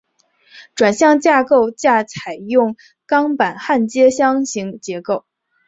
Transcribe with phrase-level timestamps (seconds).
[0.73, 5.25] 转向架构架采用钢板焊接箱型结构。